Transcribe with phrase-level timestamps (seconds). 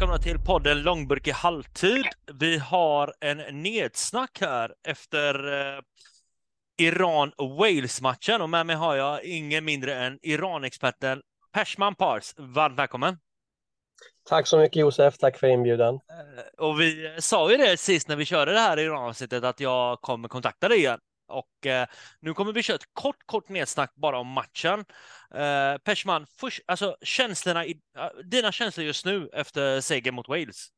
[0.00, 2.04] Välkomna till podden Långburk i halvtid.
[2.34, 5.80] Vi har en nedsnack här efter eh,
[6.82, 11.20] Iran-Wales-matchen och med mig har jag ingen mindre än Iran-experten
[11.52, 12.34] Persman Pars.
[12.36, 13.18] Varmt välkommen!
[14.28, 15.94] Tack så mycket Josef, tack för inbjudan.
[15.94, 20.00] Eh, och vi sa ju det sist när vi körde det här Iran-avsnittet att jag
[20.00, 20.98] kommer kontakta dig igen.
[21.30, 21.86] Och eh,
[22.20, 24.84] nu kommer vi köra ett kort, kort nedsnack bara om matchen.
[25.34, 30.68] Eh, Persman, först, alltså känslorna, i, eh, dina känslor just nu efter segern mot Wales,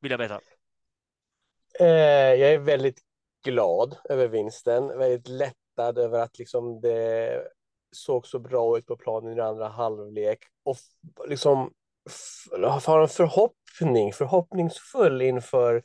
[0.00, 0.40] vill jag veta.
[1.80, 1.86] Eh,
[2.34, 3.00] jag är väldigt
[3.44, 7.42] glad över vinsten, väldigt lättad över att liksom det
[7.92, 10.76] såg så bra ut på planen i den andra halvlek och
[11.28, 11.72] liksom
[12.62, 15.82] har en förhoppning, förhoppningsfull inför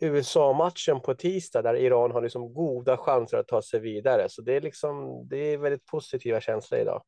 [0.00, 4.28] USA-matchen på tisdag där Iran har liksom goda chanser att ta sig vidare.
[4.28, 7.02] Så det är liksom, det är väldigt positiva känslor idag.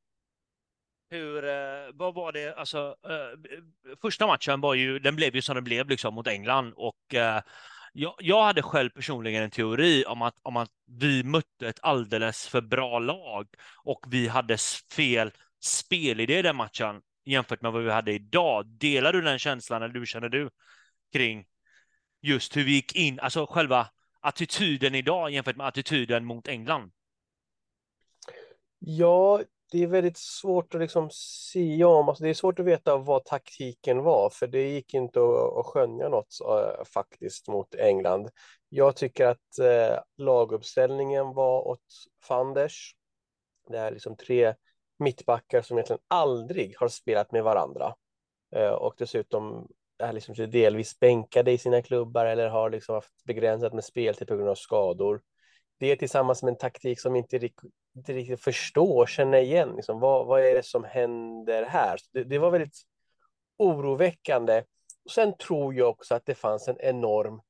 [1.11, 5.55] Hur, eh, vad var det, alltså, eh, första matchen var ju, den blev ju som
[5.55, 7.43] den blev liksom mot England och eh,
[7.93, 12.49] jag, jag hade själv personligen en teori om att, om att vi mötte ett alldeles
[12.49, 13.47] för bra lag
[13.84, 14.56] och vi hade
[14.97, 15.31] fel
[15.65, 18.67] spelidé i den matchen jämfört med vad vi hade idag.
[18.67, 20.51] Delar du den känslan, eller hur känner du
[21.12, 21.45] kring
[22.23, 23.89] just hur vi gick in, alltså själva
[24.20, 26.91] attityden idag jämfört med attityden mot England?
[28.78, 29.42] Ja,
[29.73, 33.25] det är väldigt svårt att liksom se om, alltså det är svårt att veta vad
[33.25, 38.31] taktiken var, för det gick inte att, att skönja något eh, faktiskt mot England.
[38.69, 41.84] Jag tycker att eh, laguppställningen var åt
[42.25, 42.95] fanders.
[43.69, 44.55] Det är liksom tre
[44.98, 47.95] mittbackar som egentligen aldrig har spelat med varandra.
[48.56, 53.73] Eh, och dessutom är liksom delvis bänkade i sina klubbar eller har liksom haft begränsat
[53.73, 55.23] med speltid på grund av skador.
[55.79, 57.50] Det tillsammans med en taktik som inte,
[57.97, 59.72] inte riktigt förstår, känner igen.
[59.77, 61.99] Liksom, vad, vad är det som händer här?
[62.12, 62.83] Det, det, var väldigt
[63.56, 64.65] oroväckande.
[65.05, 67.41] Och sen tror jag också att det fanns en enorm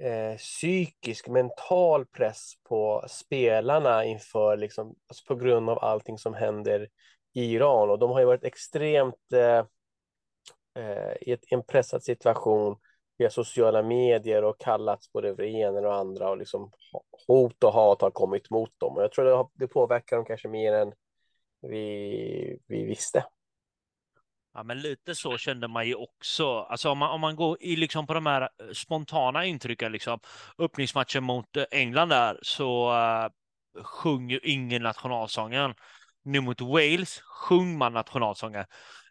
[0.00, 6.88] eh, psykisk, mental press på spelarna inför, liksom, alltså på grund av allting som händer
[7.34, 7.90] i Iran.
[7.90, 9.64] Och de har ju varit extremt eh,
[10.78, 12.76] eh, i, ett, en pressad situation
[13.18, 16.72] via sociala medier och kallats både för det ena och andra och liksom
[17.26, 18.96] hot och hat har kommit mot dem.
[18.96, 20.92] Och jag tror det, har, det påverkar dem kanske mer än
[21.60, 23.24] vi, vi visste.
[24.54, 26.58] Ja, men lite så kände man ju också.
[26.58, 30.20] Alltså om man, om man går i liksom på de här eh, spontana intrycken, liksom
[30.58, 33.28] öppningsmatchen mot eh, England där, så uh,
[33.82, 35.74] sjunger ju ingen nationalsången.
[36.22, 38.64] Nu mot Wales sjöng man nationalsången.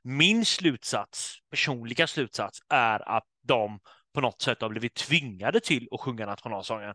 [0.09, 3.79] Min slutsats, personliga slutsats, är att de
[4.13, 6.93] på något sätt har blivit tvingade till att sjunga nationalsången.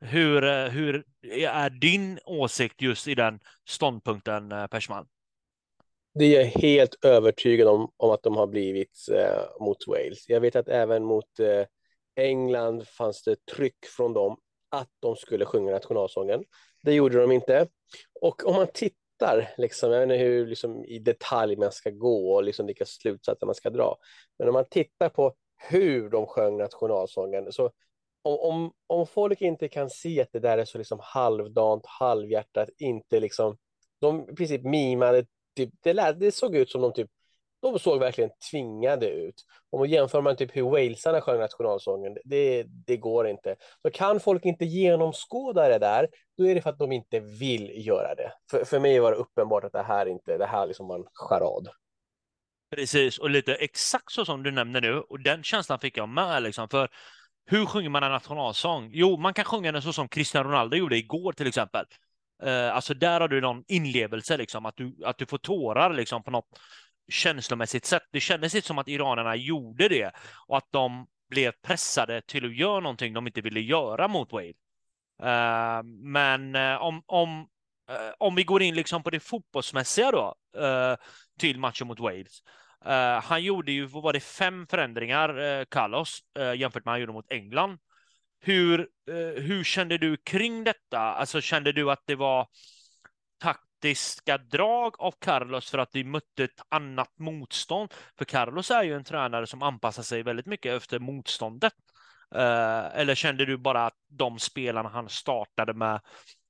[0.00, 5.06] Hur, eh, hur är din åsikt just i den ståndpunkten, eh, Persman?
[6.14, 10.28] Det är jag helt övertygad om, om att de har blivit eh, mot Wales.
[10.28, 11.66] Jag vet att även mot eh,
[12.16, 14.36] England fanns det tryck från dem
[14.70, 16.44] att de skulle sjunga nationalsången.
[16.82, 17.68] Det gjorde de inte.
[18.20, 21.90] Och om man tittar fattar, liksom, jag vet inte hur liksom, i detalj man ska
[21.90, 23.96] gå och liksom, vilka slutsatser man ska dra.
[24.38, 25.34] Men om man tittar på
[25.70, 27.70] hur de sjöng nationalsången, så
[28.22, 32.68] om, om, om folk inte kan se att det där är så liksom halvdant, halvhjärtat,
[32.78, 33.56] inte liksom,
[34.00, 35.26] de i princip mimade,
[35.56, 37.10] typ, det, lät, det såg ut som de typ
[37.72, 39.34] de såg verkligen tvingade ut.
[39.70, 43.56] Om jämför man typ hur walesarna sjöng nationalsången, det, det går inte.
[43.82, 46.08] Så kan folk inte genomskåda det där,
[46.38, 48.32] då är det för att de inte vill göra det.
[48.50, 51.06] För, för mig var det uppenbart att det här inte, det här liksom var en
[51.12, 51.68] charad.
[52.76, 56.42] Precis, och lite exakt så som du nämner nu, och den känslan fick jag med
[56.42, 56.88] liksom, för
[57.46, 58.90] hur sjunger man en nationalsång?
[58.92, 61.84] Jo, man kan sjunga den så som Cristiano Ronaldo gjorde igår till exempel.
[62.42, 66.22] Eh, alltså där har du någon inlevelse, liksom, att du, att du får tårar liksom,
[66.22, 66.48] på något
[67.08, 68.02] känslomässigt sätt.
[68.12, 70.12] Det kändes inte som att iranerna gjorde det
[70.48, 74.54] och att de blev pressade till att göra någonting de inte ville göra mot Wade.
[75.22, 77.40] Uh, men uh, om, om,
[77.90, 80.34] uh, om vi går in liksom på det fotbollsmässiga då,
[81.38, 82.42] till matchen mot Wales.
[83.22, 86.20] han gjorde ju, vad var det, fem förändringar, Carlos,
[86.56, 87.78] jämfört med han gjorde mot England.
[88.40, 88.88] Hur,
[89.40, 90.98] hur kände du kring detta?
[90.98, 92.46] Alltså kände du att det var
[93.84, 97.92] taktiska drag av Carlos för att vi mötte ett annat motstånd.
[98.18, 101.72] För Carlos är ju en tränare som anpassar sig väldigt mycket efter motståndet.
[102.34, 106.00] Eh, eller kände du bara att de spelarna han startade med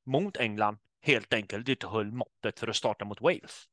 [0.06, 3.64] mot England helt enkelt inte höll måttet för att starta mot Wales?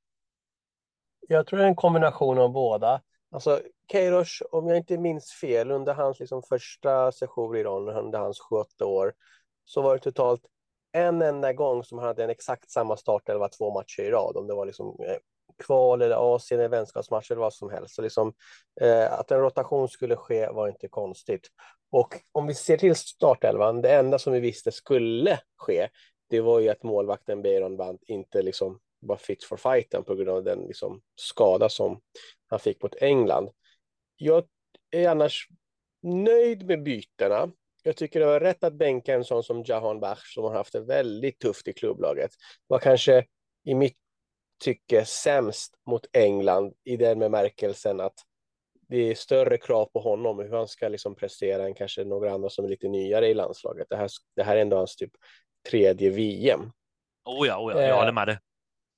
[1.27, 3.01] Jag tror det är en kombination av båda.
[3.31, 3.61] Alltså
[3.91, 8.37] Keiros, om jag inte minns fel, under hans liksom, första session i Iran, under hans
[8.49, 9.13] 28 år,
[9.65, 10.41] så var det totalt
[10.91, 14.47] en enda gång som han hade en exakt samma startelva två matcher i rad, om
[14.47, 15.17] det var liksom eh,
[15.63, 17.95] kval eller Asien eller vänskapsmatch eller vad som helst.
[17.95, 18.33] Så liksom,
[18.81, 21.47] eh, att en rotation skulle ske var inte konstigt.
[21.91, 25.87] Och om vi ser till startelvan, det enda som vi visste skulle ske,
[26.29, 30.29] det var ju att målvakten Beiron Band inte liksom var fit for fighten på grund
[30.29, 32.01] av den liksom skada som
[32.47, 33.49] han fick mot England.
[34.17, 34.43] Jag
[34.91, 35.47] är annars
[36.01, 37.51] nöjd med bytena.
[37.83, 40.73] Jag tycker det var rätt att bänka en sån som Jahan Bach som har haft
[40.73, 42.31] det väldigt tufft i klubblaget.
[42.67, 43.25] Var kanske
[43.63, 43.97] i mitt
[44.63, 48.15] tycke sämst mot England i den bemärkelsen att
[48.87, 52.49] det är större krav på honom hur han ska liksom prestera än kanske några andra
[52.49, 53.87] som är lite nyare i landslaget.
[53.89, 55.11] Det här, det här är ändå hans typ
[55.69, 56.71] tredje VM.
[57.25, 58.39] Oh ja, oh ja jag håller med dig.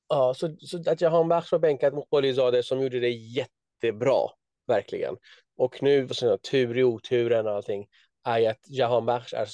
[0.07, 4.29] Ja, så, så att Jahan Bach var bänkad mot Bolizade som gjorde det jättebra,
[4.67, 5.17] verkligen.
[5.57, 7.87] Och nu, så, tur i oturen och allting,
[8.23, 9.47] är att Jahan Bach är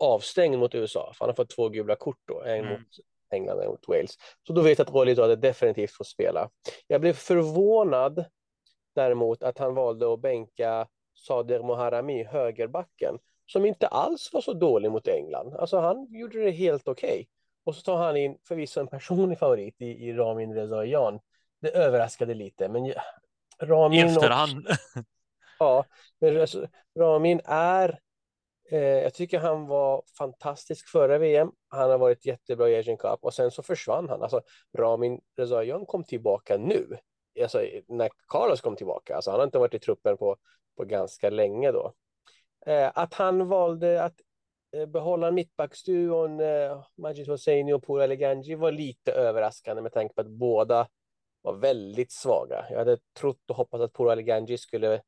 [0.00, 2.72] avstängd mot USA, för han har fått två gula kort då, en mm.
[2.72, 2.86] mot
[3.30, 4.14] England och en mot Wales.
[4.46, 6.50] Så då vet jag att Bolizade definitivt får spela.
[6.86, 8.24] Jag blev förvånad
[8.94, 14.90] däremot att han valde att bänka Sader Moharami, högerbacken, som inte alls var så dålig
[14.90, 15.54] mot England.
[15.54, 17.08] Alltså han gjorde det helt okej.
[17.08, 17.26] Okay.
[17.64, 21.20] Och så tar han in förvisso en personlig favorit i, i Ramin Rezaian.
[21.60, 22.92] Det överraskade lite, men
[23.62, 23.98] Ramin...
[23.98, 24.66] I efterhand.
[24.66, 25.04] Och,
[25.58, 25.84] ja,
[26.18, 26.66] men alltså,
[26.98, 27.98] Ramin är...
[28.70, 31.50] Eh, jag tycker han var fantastisk förra VM.
[31.68, 34.22] Han har varit jättebra i Asian Cup och sen så försvann han.
[34.22, 34.40] Alltså,
[34.78, 36.98] Ramin Rezaian kom tillbaka nu.
[37.42, 39.16] Alltså, när Carlos kom tillbaka.
[39.16, 40.36] Alltså, han har inte varit i truppen på,
[40.76, 41.92] på ganska länge då.
[42.66, 44.14] Eh, att han valde att
[44.76, 50.20] Eh, behålla mittbacksduon eh, Majid Hosseini och Pura Eleganji, var lite överraskande med tanke på
[50.20, 50.88] att båda
[51.42, 52.66] var väldigt svaga.
[52.70, 55.02] Jag hade trott och hoppats att Pura Eleganji skulle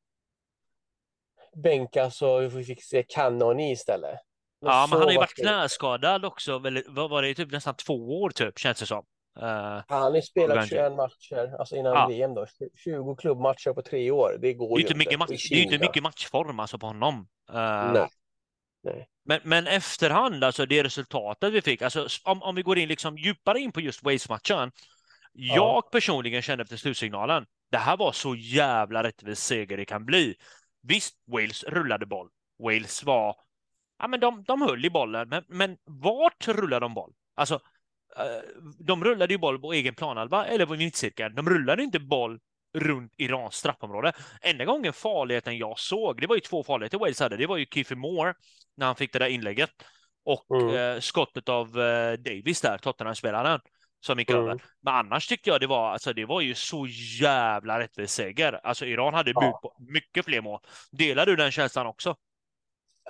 [1.55, 4.19] bänkas och vi fick se Kanoni istället.
[4.61, 6.61] Men ja, men han har ju varit knäskadad också.
[6.87, 9.05] Vad var det typ nästan två år typ känns det som.
[9.41, 9.45] Uh,
[9.87, 12.07] han har spelat 21 matcher, alltså innan ja.
[12.07, 12.45] VM då.
[12.83, 14.37] 20 klubbmatcher på tre år.
[14.41, 14.97] Det går det ju inte.
[14.97, 17.27] Mycket match, det är ju inte mycket matchform alltså på honom.
[17.53, 18.07] Uh,
[18.83, 19.07] Nej.
[19.25, 23.17] Men, men efterhand, alltså det resultatet vi fick, alltså om, om vi går in liksom
[23.17, 24.71] djupare in på just Wales-matchen.
[25.33, 25.55] Ja.
[25.55, 30.35] Jag personligen kände efter slutsignalen, det här var så jävla rättvis seger det kan bli.
[30.81, 32.29] Visst, Wales rullade boll.
[32.63, 33.35] Wales var,
[33.99, 37.13] ja men de, de höll i bollen, men, men vart rullade de boll?
[37.35, 37.59] Alltså,
[38.17, 41.35] eh, de rullade ju boll på egen planhalva eller på mittcirkeln.
[41.35, 42.39] De rullade inte boll
[42.73, 44.13] runt Irans straffområde.
[44.41, 47.37] Enda gången farligheten jag såg, det var ju två farligheter Wales hade.
[47.37, 48.33] Det var ju Kiefer Moore
[48.77, 49.69] när han fick det där inlägget
[50.25, 50.75] och mm.
[50.75, 53.59] eh, skottet av eh, Davis där, Tottenham-spelaren
[53.99, 54.41] som gick mm.
[54.41, 54.63] över.
[54.81, 56.87] Men annars tyckte jag det var, alltså det var ju så
[57.21, 58.59] jävla rättvis seger.
[58.63, 59.59] Alltså Iran hade ja.
[59.61, 60.59] på mycket fler mål.
[60.91, 62.15] Delar du den känslan också?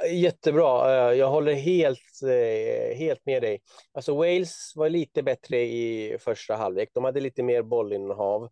[0.07, 0.91] Jättebra.
[0.91, 3.61] Eh, jag håller helt, eh, helt med dig.
[3.93, 6.89] Alltså Wales var lite bättre i första halvlek.
[6.93, 8.43] De hade lite mer bollinnehav.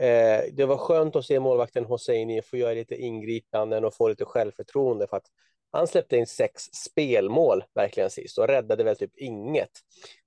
[0.00, 4.24] Eh, det var skönt att se målvakten Hosseini få göra lite ingripanden och få lite
[4.24, 5.26] självförtroende för att
[5.72, 9.70] han släppte in sex spelmål verkligen sist och räddade väl typ inget.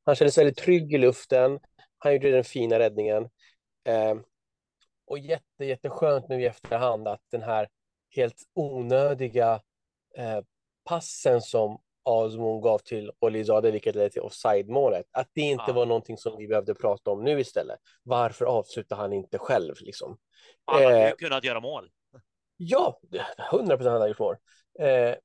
[0.04, 1.60] Han kändes väldigt trygg i luften.
[1.98, 3.30] Han gjorde den fina räddningen.
[3.88, 4.16] Eh,
[5.08, 7.68] och jätte, jätteskönt nu i efterhand att den här
[8.16, 9.62] helt onödiga
[10.18, 10.42] eh,
[10.84, 15.06] passen som Azmoun gav till Olizade, vilket ledde till offside-målet.
[15.12, 15.74] Att det inte ja.
[15.74, 17.80] var någonting som vi behövde prata om nu istället.
[18.04, 19.76] Varför avslutar han inte själv?
[19.82, 20.18] Liksom?
[20.66, 21.90] Han hade eh, kunnat göra mål.
[22.58, 23.00] Ja,
[23.52, 24.36] 100 procent hade gjort mål.
[24.80, 25.16] Eh,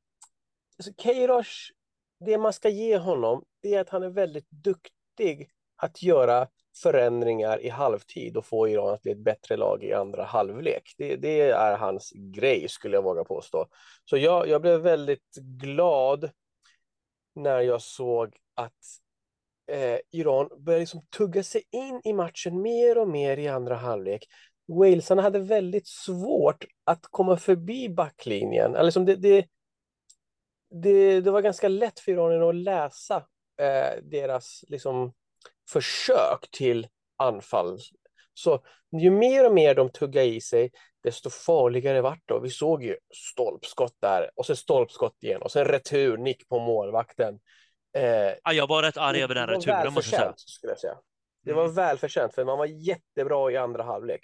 [0.80, 1.72] alltså Keirosh,
[2.20, 6.48] det man ska ge honom, det är att han är väldigt duktig att göra
[6.82, 10.94] förändringar i halvtid och få Iran att bli ett bättre lag i andra halvlek.
[10.98, 13.66] Det, det är hans grej, skulle jag våga påstå.
[14.04, 16.30] Så jag, jag blev väldigt glad
[17.34, 18.82] när jag såg att
[19.72, 24.26] eh, Iran började liksom tugga sig in i matchen mer och mer i andra halvlek.
[24.68, 28.76] Walesarna hade väldigt svårt att komma förbi backlinjen.
[28.76, 29.46] Alltså det, det,
[30.70, 33.16] det, det var ganska lätt för Iran att läsa
[33.60, 35.12] eh, deras liksom,
[35.68, 36.86] försök till
[37.16, 37.78] anfall.
[38.34, 38.64] Så
[39.02, 40.70] ju mer och mer de tuggade i sig,
[41.02, 42.40] desto farligare vart det.
[42.40, 47.38] Vi såg ju stolpskott där och sen stolpskott igen och sen retur, nick på målvakten.
[47.96, 48.02] Eh,
[48.44, 50.34] ja, jag var rätt arg över den returen måste jag säga.
[50.36, 50.94] Skulle jag säga.
[51.44, 51.74] Det var mm.
[51.74, 54.20] välförtjänt för man var jättebra i andra halvlek.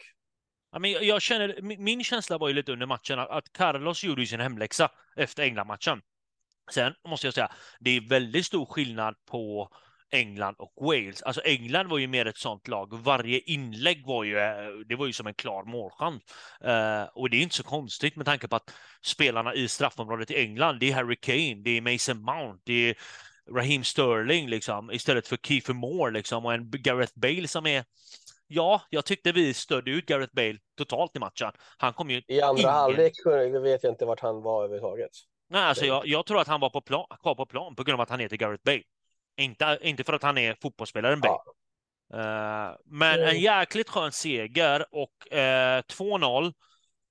[0.73, 4.41] Ja, men jag känner, min känsla var ju lite under matchen att Carlos gjorde sin
[4.41, 6.03] hemläxa efter England-matchen.
[6.71, 9.69] Sen måste jag säga, det är väldigt stor skillnad på
[10.11, 11.23] England och Wales.
[11.23, 12.89] Alltså England var ju mer ett sånt lag.
[13.03, 16.23] Varje inlägg var ju, eh, det var ju som en klar målchans.
[16.65, 20.37] Uh, och det är inte så konstigt med tanke på att spelarna i straffområdet i
[20.37, 22.97] England, det är Harry Kane, det är Mason Mount, det är
[23.55, 27.85] Raheem Sterling liksom, istället för Kiefer Moore liksom och en Gareth Bale som är
[28.47, 31.53] ja, jag tyckte vi stödde ut Gareth Bale totalt i matchen.
[31.79, 32.73] Han kom ju I andra ingen...
[32.73, 33.13] halvlek
[33.63, 35.11] vet jag inte vart han var överhuvudtaget.
[35.49, 37.95] Nej, alltså jag, jag tror att han var på plan, kvar på plan på grund
[37.95, 38.83] av att han heter Gareth Bale.
[39.37, 41.35] Inte, inte för att han är fotbollsspelaren Bale.
[41.35, 41.53] Ja.
[42.15, 46.53] Uh, men en jäkligt skön seger och uh, eh, 2-0.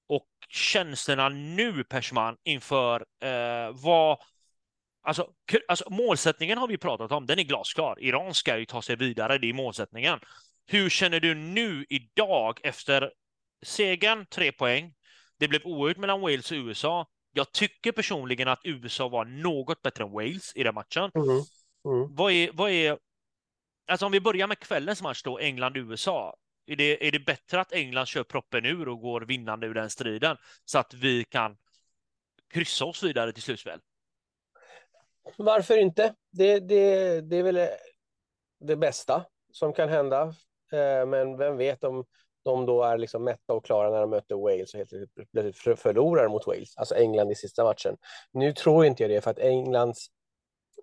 [0.07, 4.17] Och känslorna nu, Persman, inför uh, vad...
[5.03, 5.27] Alltså,
[5.67, 8.03] alltså, målsättningen har vi pratat om, den är glasklar.
[8.03, 10.19] Iran ska ju ta sig vidare, det är målsättningen.
[10.67, 13.11] Hur känner du nu idag efter
[13.65, 14.93] segern, tre poäng?
[15.39, 17.07] Det blev oerhört mellan Wales och USA.
[17.37, 21.11] Jag tycker personligen att USA var något bättre än Wales i den matchen.
[21.15, 21.27] Mm.
[21.85, 22.15] Mm.
[22.15, 22.97] Vad, är, vad är...
[23.87, 26.35] Alltså om vi börjar med kvällens match då, England-USA.
[26.65, 29.89] Är det, är det bättre att England kör proppen ur och går vinnande ur den
[29.89, 31.57] striden så att vi kan
[32.53, 33.79] kryssa oss vidare till slutspel?
[35.37, 36.15] Varför inte?
[36.31, 37.69] Det, det, det är väl
[38.59, 40.21] det bästa som kan hända.
[40.71, 42.05] Eh, men vem vet om
[42.45, 44.89] de då är liksom mätta och klara när de möter Wales och helt
[45.31, 47.97] plötsligt förlorar mot Wales, alltså England i sista matchen.
[48.31, 50.07] Nu tror inte jag det, för att Englands,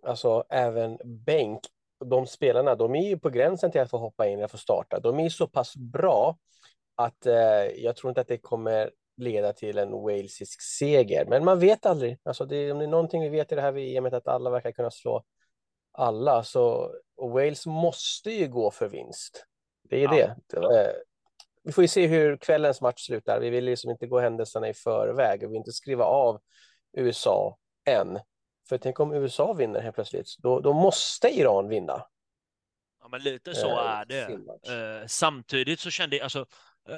[0.02, 1.61] alltså även bänk,
[2.04, 5.00] de spelarna, de är ju på gränsen till att få hoppa in eller få starta.
[5.00, 6.37] De är så pass bra
[6.95, 11.26] att eh, jag tror inte att det kommer leda till en walesisk seger.
[11.26, 12.19] Men man vet aldrig.
[12.23, 14.73] Alltså det, om det är någonting vi vet i det här VMet att alla verkar
[14.73, 15.25] kunna slå
[15.92, 19.47] alla, så Wales måste ju gå för vinst.
[19.88, 20.11] Det är ja.
[20.11, 20.37] det.
[21.64, 23.40] Vi får ju se hur kvällens match slutar.
[23.40, 25.40] Vi vill liksom inte gå händelserna i förväg.
[25.40, 26.40] Vi vill inte skriva av
[26.97, 28.19] USA än.
[28.69, 32.07] För tänk om USA vinner helt plötsligt, då, då måste Iran vinna.
[33.02, 35.00] Ja, men lite så eh, är det.
[35.00, 36.47] Eh, samtidigt så kände jag, alltså,
[36.88, 36.95] eh,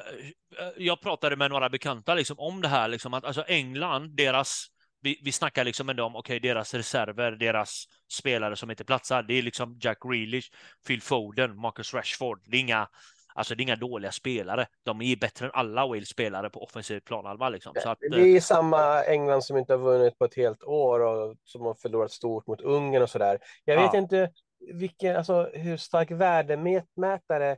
[0.66, 4.66] eh, jag pratade med några bekanta liksom, om det här, liksom, att alltså England, deras,
[5.00, 9.22] vi, vi snackar liksom med dem, okej, okay, deras reserver, deras spelare som inte platsar,
[9.22, 10.50] det är liksom Jack Grealish,
[10.86, 12.88] Phil Foden, Marcus Rashford, det är inga,
[13.34, 14.66] Alltså det är inga dåliga spelare.
[14.82, 17.48] De är bättre än alla Wales spelare på offensiv planhalva.
[17.48, 17.72] Liksom.
[17.82, 21.36] Så att, det är samma England som inte har vunnit på ett helt år och
[21.44, 23.38] som har förlorat stort mot Ungern och sådär.
[23.64, 23.98] Jag vet ja.
[23.98, 24.30] inte
[24.72, 27.56] vilken, alltså, hur stark värdemätare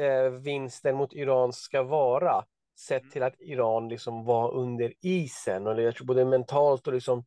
[0.00, 2.44] eh, vinsten mot Iran ska vara.
[2.78, 3.12] Sett mm.
[3.12, 7.24] till att Iran liksom var under isen och jag tror både mentalt och liksom eh,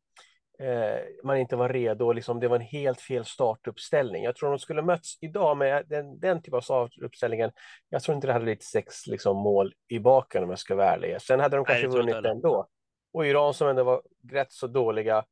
[1.23, 2.11] man inte var redo.
[2.11, 4.23] Liksom, det var en helt fel startuppställning.
[4.23, 7.51] Jag tror de skulle mötts idag med den, den typen av startuppställningen.
[7.89, 10.93] Jag tror inte det hade blivit sex liksom, mål i baken om jag ska vara
[10.93, 11.21] ärlig.
[11.21, 12.67] Sen hade de kanske Nej, vunnit ändå.
[13.13, 14.01] Och Iran som ändå var
[14.31, 15.25] rätt så dåliga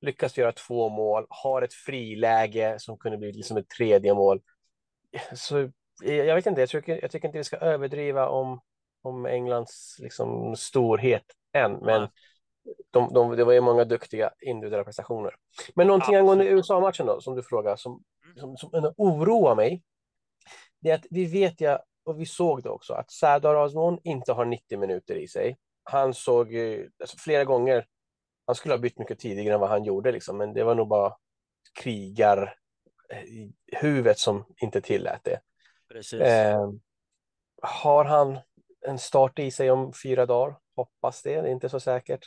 [0.00, 4.40] lyckas göra två mål, har ett friläge som kunde bli liksom ett tredje mål.
[5.34, 5.70] Så
[6.02, 8.60] jag vet inte, jag tycker, jag tycker inte vi ska överdriva om,
[9.02, 12.08] om Englands liksom, storhet än, men
[12.90, 15.34] de, de, det var ju många duktiga individuella prestationer.
[15.74, 16.20] Men någonting Absolut.
[16.20, 18.02] angående USA-matchen då, som du frågar, som,
[18.36, 19.82] som, som oroar mig,
[20.80, 24.32] det är att vi vet ja, och vi såg det också, att Sardar Azmoun inte
[24.32, 25.58] har 90 minuter i sig.
[25.82, 26.56] Han såg
[27.00, 27.86] alltså, flera gånger,
[28.46, 30.88] han skulle ha bytt mycket tidigare än vad han gjorde, liksom, men det var nog
[30.88, 31.16] bara
[31.82, 32.54] krigar
[33.72, 35.40] huvudet som inte tillät det.
[36.20, 36.70] Eh,
[37.62, 38.38] har han
[38.86, 40.56] en start i sig om fyra dagar?
[40.76, 42.20] Hoppas det, det är inte så säkert.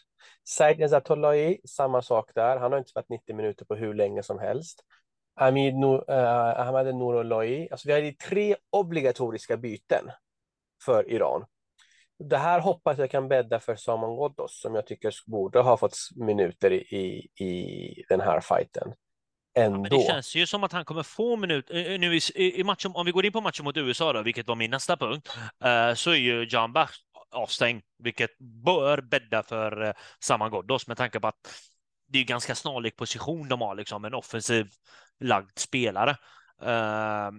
[0.44, 2.58] Said Nezatollahi, samma sak där.
[2.58, 4.84] Han har inte spelat 90 minuter på hur länge som helst.
[5.36, 7.68] Ahmed Nur, uh, Ahmad Nourollahi.
[7.72, 10.12] Alltså vi har tre obligatoriska byten
[10.86, 11.46] för Iran.
[12.30, 15.96] Det här hoppas jag kan bädda för Saman Ghoddos som jag tycker borde ha fått
[16.16, 18.94] minuter i, i den här fighten.
[19.56, 19.88] Ändå.
[19.92, 21.92] Ja, det känns ju som att han kommer få minuter.
[21.92, 24.48] Eh, nu i, i matchen, om vi går in på matchen mot USA, då, vilket
[24.48, 25.30] var min nästa punkt,
[25.66, 26.92] uh, så är ju Jan Bach
[27.34, 31.64] avstängd, vilket bör bädda för eh, Saman Ghoddos med tanke på att
[32.08, 34.70] det är ganska snarlik position de har, liksom en offensiv
[35.20, 36.18] lagd spelare.
[36.64, 37.32] Uh,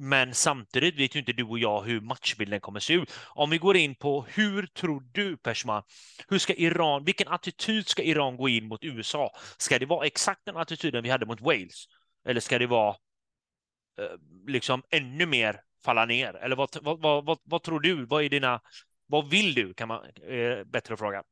[0.00, 3.12] men samtidigt vet ju inte du och jag hur matchbilden kommer se ut.
[3.28, 5.84] Om vi går in på hur tror du Peshma?
[6.28, 9.30] hur ska Iran, vilken attityd ska Iran gå in mot USA?
[9.58, 11.84] Ska det vara exakt den attityden vi hade mot Wales?
[12.28, 12.96] Eller ska det vara
[14.00, 16.34] eh, liksom ännu mer falla ner?
[16.34, 18.06] Eller vad, vad, vad, vad, tror du?
[18.06, 18.60] Vad är dina
[19.08, 19.74] vad vill du?
[19.74, 21.22] Kan man eh, bättre fråga.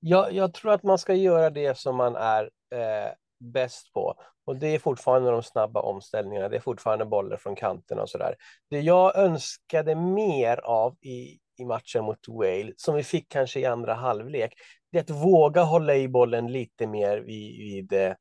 [0.00, 4.14] Jag, jag tror att man ska göra det som man är eh, bäst på.
[4.44, 6.48] Och det är fortfarande de snabba omställningarna.
[6.48, 8.34] Det är fortfarande bollar från kanterna och så där.
[8.70, 13.64] Det jag önskade mer av i, i matchen mot Wales, som vi fick kanske i
[13.64, 14.54] andra halvlek,
[14.92, 18.14] det är att våga hålla i bollen lite mer vid, vid eh,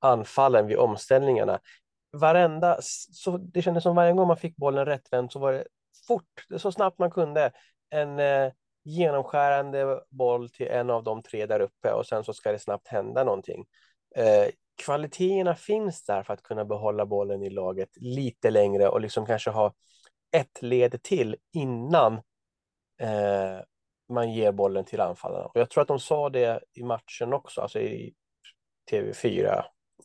[0.00, 1.60] anfallen, vid omställningarna.
[2.12, 5.66] Varenda, så det kändes som varje gång man fick bollen rättvänd så var det
[6.06, 7.52] fort, så snabbt man kunde
[7.90, 8.52] en eh,
[8.84, 12.88] genomskärande boll till en av de tre där uppe och sen så ska det snabbt
[12.88, 13.66] hända någonting.
[14.16, 14.48] Eh,
[14.84, 19.50] kvaliteterna finns där för att kunna behålla bollen i laget lite längre och liksom kanske
[19.50, 19.74] ha
[20.32, 22.14] ett led till innan
[23.00, 23.60] eh,
[24.08, 25.44] man ger bollen till anfallarna.
[25.46, 28.14] Och jag tror att de sa det i matchen också, alltså i
[28.90, 29.62] TV4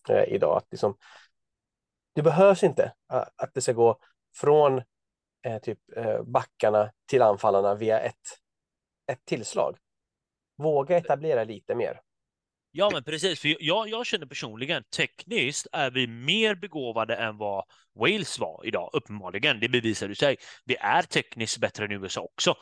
[0.09, 0.97] eh, idag, att liksom,
[2.15, 2.93] det behövs inte
[3.35, 3.99] att det ska gå
[4.35, 4.81] från
[5.45, 8.39] eh, typ eh, backarna till anfallarna via ett,
[9.11, 9.77] ett tillslag.
[10.57, 12.01] Våga etablera lite mer.
[12.71, 13.39] Ja, men precis.
[13.39, 17.63] För jag, jag känner personligen, tekniskt är vi mer begåvade än vad
[17.95, 19.59] Wales var idag, uppenbarligen.
[19.59, 20.37] Det bevisar du sig.
[20.65, 22.55] Vi är tekniskt bättre än USA också.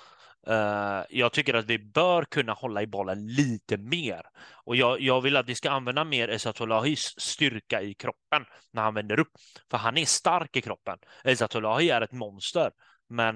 [0.48, 4.22] Uh, jag tycker att vi bör kunna hålla i bollen lite mer.
[4.66, 8.94] Och jag, jag vill att vi ska använda mer Esatolahis styrka i kroppen när han
[8.94, 9.32] vänder upp.
[9.72, 10.98] För han är stark i kroppen.
[11.24, 12.72] Esatolahi är ett monster.
[13.10, 13.36] Men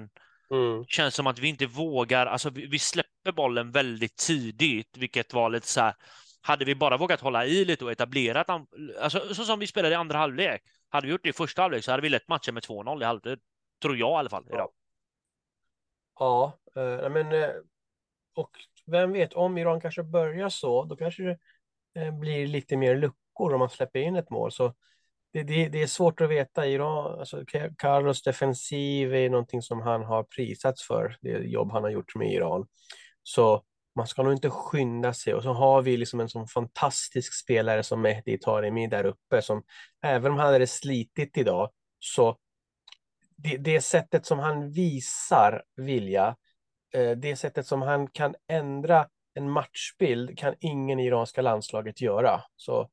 [0.50, 0.84] mm.
[0.88, 5.50] känns som att vi inte vågar, alltså vi, vi släpper bollen väldigt tidigt, vilket var
[5.50, 5.94] lite så här,
[6.42, 8.46] hade vi bara vågat hålla i lite och etablerat,
[9.00, 11.84] alltså så som vi spelade i andra halvlek, hade vi gjort det i första halvlek
[11.84, 13.38] så hade vi lett matchen med 2-0 i halvtid.
[13.82, 14.58] Tror jag i alla fall idag.
[14.58, 14.70] Ja,
[16.20, 17.50] eh, men eh,
[18.34, 18.50] och
[18.86, 21.38] vem vet, om Iran kanske börjar så, då kanske det
[22.00, 24.52] eh, blir lite mer luckor om man släpper in ett mål.
[24.52, 24.74] Så
[25.32, 26.66] det, det, det är svårt att veta.
[26.66, 27.44] Iran, alltså
[27.78, 32.32] Carlos defensiv är någonting som han har prisats för, det jobb han har gjort med
[32.32, 32.66] Iran.
[33.22, 33.64] Så
[33.96, 35.34] man ska nog inte skynda sig.
[35.34, 39.62] Och så har vi liksom en sån fantastisk spelare som Mehdi Taremi där uppe, som
[40.02, 42.36] även om han hade slitit idag, så
[43.36, 46.36] det, det sättet som han visar vilja,
[46.94, 52.40] eh, det sättet som han kan ändra en matchbild kan ingen i iranska landslaget göra.
[52.56, 52.90] Så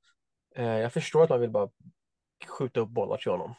[0.56, 1.70] eh, jag förstår att man vill bara
[2.48, 3.56] skjuta upp bollar till honom.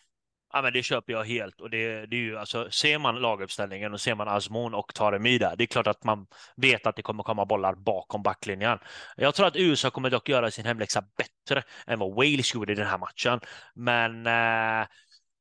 [0.53, 1.61] Ja, men det köper jag helt.
[1.61, 5.39] Och det, det är ju, alltså, ser man laguppställningen och ser man Azmoun och Taremi
[5.39, 8.79] där, det är klart att man vet att det kommer komma bollar bakom backlinjen.
[9.17, 12.77] Jag tror att USA kommer dock göra sin hemläxa bättre än vad Wales gjorde i
[12.77, 13.41] den här matchen.
[13.75, 14.87] Men eh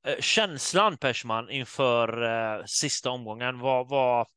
[0.07, 4.27] Eh, känslan, Persman, inför eh, sista omgången, vad, vad,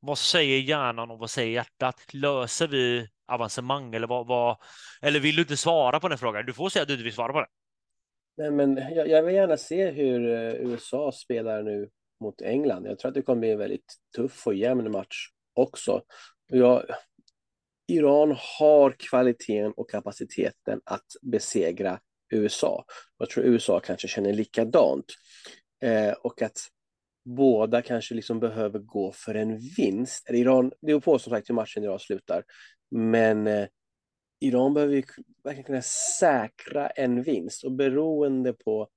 [0.00, 1.94] vad säger hjärnan och vad säger hjärtat?
[2.12, 4.56] Löser vi avancemang eller vad, vad,
[5.02, 6.46] eller vill du inte svara på den frågan?
[6.46, 7.48] Du får säga att du inte vill svara på den.
[8.36, 11.90] Nej, men jag, jag vill gärna se hur eh, USA spelar nu
[12.20, 12.86] mot England.
[12.86, 16.02] Jag tror att det kommer bli en väldigt tuff och jämn match också.
[16.46, 16.84] Jag,
[17.86, 22.84] Iran har kvaliteten och kapaciteten att besegra USA.
[23.18, 25.04] Jag tror USA kanske känner likadant.
[25.82, 26.58] Eh, och att
[27.24, 30.30] båda kanske liksom behöver gå för en vinst.
[30.30, 32.44] Iran, det är på som sagt hur matchen idag slutar.
[32.90, 33.66] Men eh,
[34.40, 35.02] Iran behöver ju
[35.44, 35.82] verkligen kunna
[36.20, 38.88] säkra en vinst och beroende på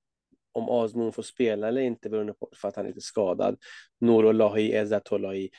[0.52, 3.58] om Azmoun får spela eller inte beroende på för att han är lite skadad.
[4.00, 5.50] Norolahi, Ezzatullahi.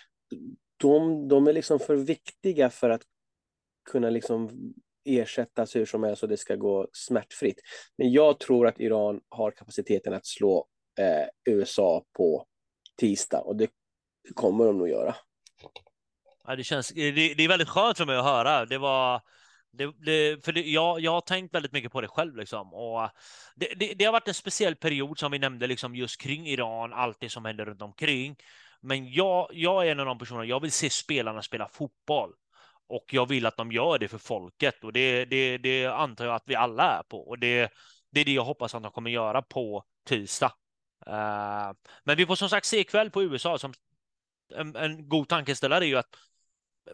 [0.77, 3.03] De, de är liksom för viktiga för att
[3.91, 4.73] kunna liksom
[5.05, 7.61] ersättas hur som helst och det ska gå smärtfritt.
[7.99, 10.67] Men jag tror att Iran har kapaciteten att slå
[10.99, 12.47] eh, USA på
[12.97, 13.71] tisdag och det
[14.35, 15.15] kommer de nog göra.
[16.47, 18.67] Ja, det, känns, det, det är väldigt skönt för mig att höra.
[18.67, 19.23] Det var
[19.73, 22.37] det, det, för det, jag, jag har tänkt väldigt mycket på det själv.
[22.37, 22.75] Liksom.
[22.75, 23.11] Och
[23.57, 26.93] det, det, det, har varit en speciell period som vi nämnde liksom, just kring Iran,
[26.93, 28.37] allt det som händer runt omkring.
[28.81, 32.33] Men jag, jag är en av de personerna, jag vill se spelarna spela fotboll.
[32.87, 36.35] Och jag vill att de gör det för folket och det, det, det antar jag
[36.35, 37.29] att vi alla är på.
[37.29, 37.73] Och det,
[38.11, 40.53] det är det jag hoppas att de kommer göra på tisdag.
[41.07, 41.73] Uh,
[42.05, 43.59] men vi får som sagt se ikväll på USA.
[43.59, 43.73] Som
[44.55, 46.17] en, en god tankeställare är ju att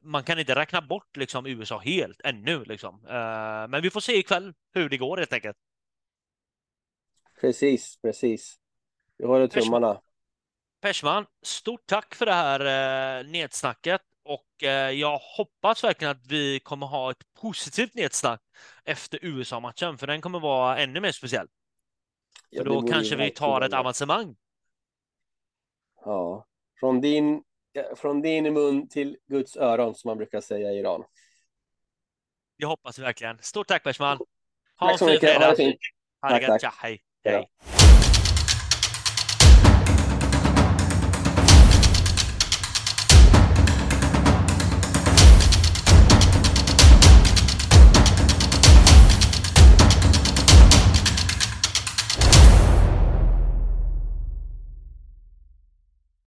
[0.03, 2.65] man kan inte räkna bort liksom USA helt ännu.
[2.65, 2.95] Liksom.
[2.95, 5.57] Uh, men vi får se ikväll hur det går helt enkelt.
[7.41, 8.59] Precis, precis.
[9.19, 10.01] Vi håller tummarna.
[10.81, 12.61] Persman, stort tack för det här
[13.21, 18.41] uh, nedsnacket och uh, jag hoppas verkligen att vi kommer ha ett positivt nedsnack
[18.85, 21.47] efter USA-matchen, för den kommer vara ännu mer speciell.
[22.51, 24.37] Ja, då kanske vi tar ett avancemang.
[26.05, 26.47] Ja,
[26.81, 27.43] från din
[27.97, 31.05] från din mun till Guds öron som man brukar säga i Iran.
[32.57, 33.39] Jag hoppas verkligen.
[33.43, 34.19] Stort tack Persman.
[34.77, 35.37] Ha tack så mycket.
[35.37, 35.77] Ha det fint.
[36.29, 36.63] Det gött.
[36.63, 37.03] Ja, hej.
[37.25, 37.49] hej.